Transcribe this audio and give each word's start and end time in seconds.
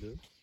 2 0.00 0.35